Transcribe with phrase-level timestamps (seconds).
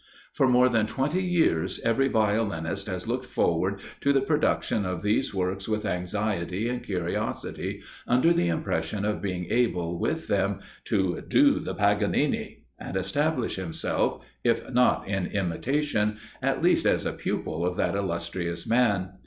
[0.33, 5.31] For more than twenty years every violinist has looked forward to the production of these
[5.31, 11.59] works with anxiety and curiosity, under the impression of being able, with them, to "do
[11.59, 17.75] the Paganini," and establish himself, if not in imitation, at least as a pupil of
[17.75, 19.09] that illustrious man.